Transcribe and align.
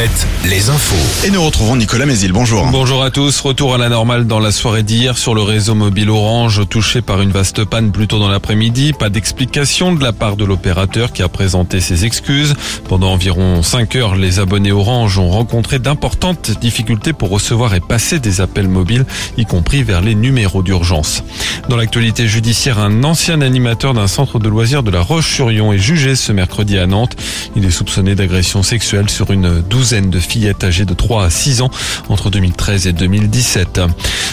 Alouette, 0.00 0.26
les 0.44 0.70
infos. 0.70 1.26
Et 1.26 1.30
nous 1.30 1.42
retrouvons 1.42 1.76
Nicolas 1.76 2.06
Mézil. 2.06 2.32
Bonjour. 2.32 2.66
Bonjour 2.70 3.02
à 3.02 3.10
tous. 3.10 3.40
Retour 3.40 3.74
à 3.74 3.78
la 3.78 3.90
normale 3.90 4.26
dans 4.26 4.40
la 4.40 4.52
soirée 4.52 4.82
d'hier 4.82 5.18
sur 5.18 5.34
le 5.34 5.42
réseau 5.42 5.74
mobile 5.74 6.08
Orange, 6.08 6.62
touché 6.68 7.02
par 7.02 7.20
une 7.20 7.30
vaste 7.30 7.64
panne 7.64 7.92
plus 7.92 8.06
tôt 8.06 8.18
dans 8.18 8.28
l'après-midi. 8.28 8.92
Pas 8.92 9.10
d'explication 9.10 9.94
de 9.94 10.02
la 10.02 10.12
part 10.12 10.36
de 10.36 10.44
l'opérateur 10.44 11.12
qui 11.12 11.22
a 11.22 11.28
présenté 11.28 11.80
ses 11.80 12.06
excuses. 12.06 12.54
Pendant 12.88 13.12
environ 13.12 13.62
5 13.62 13.96
heures, 13.96 14.16
les 14.16 14.38
abonnés 14.38 14.72
Orange 14.72 15.18
ont 15.18 15.28
rencontré 15.28 15.78
d'importantes 15.78 16.52
difficultés 16.58 17.12
pour 17.12 17.28
recevoir 17.28 17.74
et 17.74 17.80
passer 17.80 18.18
des 18.18 18.40
appels 18.40 18.68
mobiles, 18.68 19.04
y 19.36 19.44
compris 19.44 19.82
vers 19.82 20.00
les 20.00 20.14
numéros 20.14 20.62
d'urgence. 20.62 21.22
Dans 21.68 21.76
l'actualité 21.76 22.26
judiciaire, 22.26 22.78
un 22.78 23.04
ancien 23.04 23.42
animateur 23.42 23.92
d'un 23.92 24.08
centre 24.08 24.38
de 24.38 24.48
loisirs 24.48 24.82
de 24.82 24.90
la 24.90 25.02
Roche-sur-Yon 25.02 25.72
est 25.72 25.78
jugé 25.78 26.16
ce 26.16 26.32
mercredi 26.32 26.78
à 26.78 26.86
Nantes. 26.86 27.16
Il 27.56 27.64
est 27.66 27.70
soupçonné 27.70 28.14
d'agression 28.14 28.62
sexuelle 28.62 29.10
sur 29.10 29.30
une 29.32 29.60
douzaine 29.60 30.08
de 30.08 30.18
fillettes 30.30 30.62
âgées 30.62 30.84
de 30.84 30.94
3 30.94 31.24
à 31.24 31.30
6 31.30 31.60
ans 31.62 31.70
entre 32.08 32.30
2013 32.30 32.86
et 32.86 32.92
2017. 32.92 33.80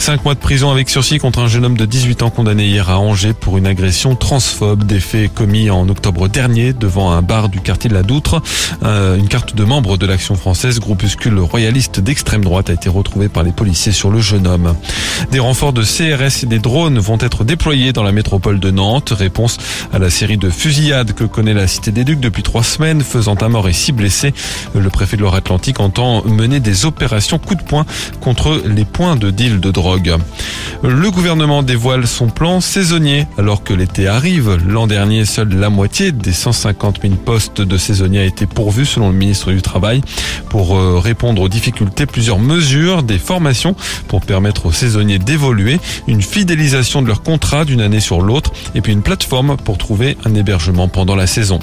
Cinq 0.00 0.24
mois 0.24 0.32
de 0.32 0.38
prison 0.40 0.70
avec 0.70 0.88
sursis 0.88 1.18
contre 1.18 1.40
un 1.40 1.46
jeune 1.46 1.66
homme 1.66 1.76
de 1.76 1.84
18 1.84 2.22
ans 2.22 2.30
condamné 2.30 2.64
hier 2.64 2.88
à 2.88 2.98
Angers 2.98 3.34
pour 3.34 3.58
une 3.58 3.66
agression 3.66 4.16
transphobe. 4.16 4.84
Des 4.84 4.98
faits 4.98 5.32
commis 5.34 5.68
en 5.68 5.86
octobre 5.90 6.26
dernier 6.26 6.72
devant 6.72 7.12
un 7.12 7.20
bar 7.20 7.50
du 7.50 7.60
quartier 7.60 7.90
de 7.90 7.94
la 7.94 8.02
Doutre. 8.02 8.40
Euh, 8.82 9.18
une 9.18 9.28
carte 9.28 9.54
de 9.54 9.62
membre 9.62 9.98
de 9.98 10.06
l'Action 10.06 10.36
française, 10.36 10.80
groupuscule 10.80 11.38
royaliste 11.38 12.00
d'extrême 12.00 12.42
droite, 12.42 12.70
a 12.70 12.72
été 12.72 12.88
retrouvée 12.88 13.28
par 13.28 13.42
les 13.42 13.52
policiers 13.52 13.92
sur 13.92 14.10
le 14.10 14.20
jeune 14.20 14.46
homme. 14.46 14.74
Des 15.32 15.38
renforts 15.38 15.74
de 15.74 15.82
CRS 15.82 16.44
et 16.44 16.46
des 16.46 16.60
drones 16.60 16.98
vont 16.98 17.18
être 17.20 17.44
déployés 17.44 17.92
dans 17.92 18.02
la 18.02 18.12
métropole 18.12 18.58
de 18.58 18.70
Nantes. 18.70 19.12
Réponse 19.14 19.58
à 19.92 19.98
la 19.98 20.08
série 20.08 20.38
de 20.38 20.48
fusillades 20.48 21.12
que 21.12 21.24
connaît 21.24 21.54
la 21.54 21.66
Cité 21.66 21.92
des 21.92 22.04
Ducs 22.04 22.20
depuis 22.20 22.42
trois 22.42 22.64
semaines, 22.64 23.02
faisant 23.02 23.36
un 23.42 23.48
mort 23.50 23.68
et 23.68 23.74
six 23.74 23.92
blessés. 23.92 24.32
Le 24.74 24.88
préfet 24.88 25.18
de 25.18 25.22
Loire-Atlantique 25.22 25.78
entend 25.78 26.24
mener 26.24 26.58
des 26.58 26.86
opérations 26.86 27.38
coup 27.38 27.54
de 27.54 27.62
poing 27.62 27.84
contre 28.22 28.62
les 28.64 28.86
points 28.86 29.16
de 29.16 29.30
deal 29.30 29.60
de 29.60 29.70
drogue 29.70 29.89
drogue. 29.98 30.22
Le 30.82 31.10
gouvernement 31.10 31.62
dévoile 31.62 32.06
son 32.06 32.28
plan 32.28 32.62
saisonnier 32.62 33.26
alors 33.36 33.62
que 33.62 33.74
l'été 33.74 34.08
arrive. 34.08 34.58
L'an 34.66 34.86
dernier, 34.86 35.26
seule 35.26 35.50
la 35.50 35.68
moitié 35.68 36.10
des 36.10 36.32
150 36.32 37.00
000 37.02 37.14
postes 37.16 37.60
de 37.60 37.76
saisonniers 37.76 38.20
a 38.20 38.24
été 38.24 38.46
pourvus 38.46 38.86
selon 38.86 39.10
le 39.10 39.14
ministre 39.14 39.52
du 39.52 39.60
Travail. 39.60 40.00
Pour 40.48 40.78
euh, 40.78 40.98
répondre 40.98 41.42
aux 41.42 41.50
difficultés, 41.50 42.06
plusieurs 42.06 42.38
mesures, 42.38 43.02
des 43.02 43.18
formations 43.18 43.76
pour 44.08 44.22
permettre 44.22 44.66
aux 44.66 44.72
saisonniers 44.72 45.18
d'évoluer, 45.18 45.78
une 46.08 46.22
fidélisation 46.22 47.02
de 47.02 47.08
leur 47.08 47.22
contrat 47.22 47.66
d'une 47.66 47.82
année 47.82 48.00
sur 48.00 48.22
l'autre 48.22 48.50
et 48.74 48.80
puis 48.80 48.94
une 48.94 49.02
plateforme 49.02 49.58
pour 49.58 49.76
trouver 49.76 50.16
un 50.24 50.34
hébergement 50.34 50.88
pendant 50.88 51.14
la 51.14 51.26
saison. 51.26 51.58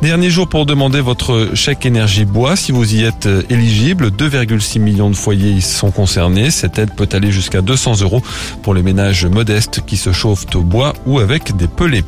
Dernier 0.00 0.30
jour 0.30 0.48
pour 0.48 0.64
demander 0.64 1.00
votre 1.00 1.50
chèque 1.54 1.86
énergie 1.86 2.24
bois 2.24 2.54
si 2.54 2.70
vous 2.70 2.94
y 2.94 3.02
êtes 3.02 3.26
euh, 3.26 3.42
éligible. 3.50 4.10
2,6 4.10 4.78
millions 4.78 5.10
de 5.10 5.16
foyers 5.16 5.50
y 5.50 5.60
sont 5.60 5.90
concernés. 5.90 6.52
Cette 6.52 6.78
aide 6.78 6.94
peut 6.94 7.08
aller 7.12 7.32
jusqu'à 7.32 7.60
200 7.60 8.02
euros 8.02 8.22
pour 8.62 8.74
les 8.74 8.82
ménages 8.82 9.26
modestes 9.26 9.80
qui 9.86 9.96
se 9.96 10.12
chauffent 10.12 10.46
au 10.54 10.62
bois 10.62 10.92
ou 11.06 11.18
avec 11.18 11.56
des 11.56 11.68
pelés. 11.68 12.04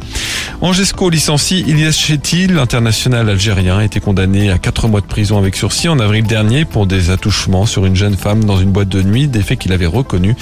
Angesco 0.60 1.10
licencie 1.10 1.60
Ilyes 1.66 1.92
Chetty, 1.92 2.46
l'international 2.46 3.28
algérien, 3.28 3.78
a 3.78 3.84
été 3.84 4.00
condamné 4.00 4.50
à 4.50 4.58
4 4.58 4.88
mois 4.88 5.00
de 5.00 5.06
prison 5.06 5.38
avec 5.38 5.56
sursis 5.56 5.88
en 5.88 5.98
avril 5.98 6.24
dernier 6.24 6.64
pour 6.64 6.86
des 6.86 7.10
attouchements 7.10 7.66
sur 7.66 7.84
une 7.84 7.96
jeune 7.96 8.16
femme 8.16 8.44
dans 8.44 8.58
une 8.58 8.70
boîte 8.70 8.88
de 8.88 9.02
nuit, 9.02 9.28
des 9.28 9.42
faits 9.42 9.58
qu'il 9.58 9.72
avait 9.72 9.86
reconnus. 9.86 10.36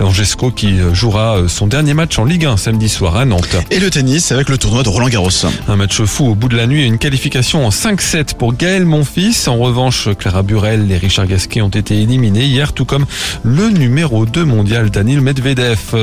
Angesco 0.00 0.50
qui 0.50 0.76
jouera 0.92 1.42
son 1.48 1.66
dernier 1.66 1.94
match 1.94 2.18
en 2.18 2.24
Ligue 2.24 2.46
1 2.46 2.56
samedi 2.56 2.88
soir 2.88 3.16
à 3.16 3.24
Nantes. 3.24 3.56
Et 3.70 3.80
le 3.80 3.90
tennis 3.90 4.32
avec 4.32 4.48
le 4.48 4.58
tournoi 4.58 4.82
de 4.82 4.88
Roland 4.88 5.08
Garros. 5.08 5.30
Un 5.68 5.76
match 5.76 6.00
fou 6.02 6.26
au 6.26 6.34
bout 6.34 6.48
de 6.48 6.56
la 6.56 6.66
nuit 6.66 6.82
et 6.82 6.86
une 6.86 6.98
qualification 6.98 7.66
en 7.66 7.70
5-7 7.70 8.34
pour 8.34 8.54
Gaël 8.54 8.84
Monfils. 8.84 9.48
En 9.48 9.56
revanche, 9.56 10.08
Clara 10.18 10.42
Burel 10.42 10.90
et 10.90 10.96
Richard 10.96 11.26
Gasquet 11.26 11.60
ont 11.60 11.68
été 11.68 12.00
éliminés 12.00 12.44
hier, 12.44 12.72
tout 12.72 12.84
comme 12.84 13.06
le 13.42 13.68
numéro 13.68 14.26
2 14.26 14.44
mondial 14.44 14.90
Daniel 14.90 15.20
Medvedev. 15.20 15.35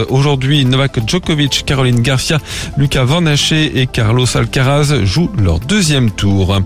Aujourd'hui, 0.10 0.66
Novak 0.66 1.00
Djokovic, 1.08 1.64
Caroline 1.66 2.02
Garcia, 2.02 2.40
Lucas 2.78 3.04
Van 3.04 3.24
et 3.26 3.88
Carlos 3.88 4.26
Alcaraz 4.36 5.04
jouent 5.04 5.32
leur 5.38 5.60
deuxième 5.60 6.12
tour. 6.12 6.58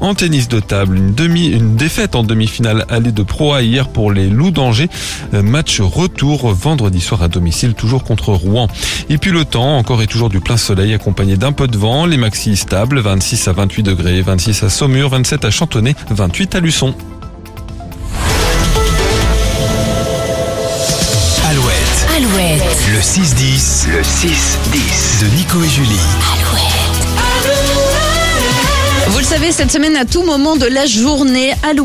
En 0.00 0.14
tennis 0.14 0.48
de 0.48 0.60
table, 0.60 0.96
une 0.96 1.76
défaite 1.76 2.14
en 2.14 2.22
demi-finale 2.22 2.84
allée 2.88 3.12
de 3.12 3.22
Pro 3.22 3.56
hier 3.58 3.88
pour 3.88 4.12
les 4.12 4.28
Loups 4.28 4.50
d'Angers. 4.50 4.88
Match 5.32 5.80
retour 5.80 6.52
vendredi 6.52 7.00
soir 7.00 7.22
à 7.22 7.28
domicile, 7.28 7.74
toujours 7.74 8.04
contre 8.04 8.32
Rouen. 8.32 8.68
Et 9.08 9.18
puis 9.18 9.30
le 9.30 9.44
temps, 9.44 9.78
encore 9.78 10.02
et 10.02 10.06
toujours 10.06 10.28
du 10.28 10.40
plein 10.40 10.56
soleil 10.56 10.94
accompagné 10.94 11.36
d'un 11.36 11.52
peu 11.52 11.68
de 11.68 11.78
vent. 11.78 12.06
Les 12.06 12.16
maxi 12.16 12.56
stables, 12.56 12.98
26 13.00 13.48
à 13.48 13.52
28 13.52 13.82
degrés, 13.82 14.22
26 14.22 14.62
à 14.64 14.68
Saumur, 14.68 15.10
27 15.10 15.44
à 15.44 15.50
Chantonnay, 15.50 15.94
28 16.10 16.54
à 16.54 16.60
Luçon. 16.60 16.94
Alouette, 22.16 22.62
Alouette, 22.62 22.88
le 22.94 22.98
6-10, 22.98 23.88
le 23.90 24.00
6-10 24.00 25.20
de 25.20 25.36
Nico 25.36 25.62
et 25.62 25.68
Julie. 25.68 26.00
Vous 29.08 29.18
le 29.18 29.24
savez, 29.24 29.52
cette 29.52 29.70
semaine, 29.70 29.96
à 29.96 30.06
tout 30.06 30.22
moment 30.22 30.56
de 30.56 30.64
la 30.64 30.86
journée, 30.86 31.52
Alouette. 31.62 31.84